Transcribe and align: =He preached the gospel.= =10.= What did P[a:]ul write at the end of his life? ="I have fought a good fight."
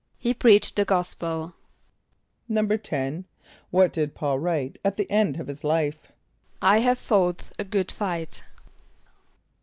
=He 0.17 0.33
preached 0.33 0.77
the 0.77 0.83
gospel.= 0.83 1.53
=10.= 2.49 3.25
What 3.69 3.93
did 3.93 4.15
P[a:]ul 4.15 4.39
write 4.39 4.79
at 4.83 4.97
the 4.97 5.05
end 5.11 5.39
of 5.39 5.45
his 5.45 5.63
life? 5.63 6.11
="I 6.59 6.79
have 6.79 6.97
fought 6.97 7.43
a 7.59 7.63
good 7.63 7.91
fight." 7.91 8.41